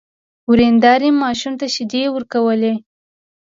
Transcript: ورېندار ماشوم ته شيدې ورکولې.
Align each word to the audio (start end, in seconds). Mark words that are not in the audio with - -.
ورېندار 0.51 1.01
ماشوم 1.21 1.53
ته 1.59 1.67
شيدې 1.73 2.03
ورکولې. 2.15 2.73